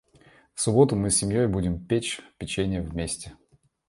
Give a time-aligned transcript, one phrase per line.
[0.55, 3.37] В субботу мы с семьей будем печь печенье вместе.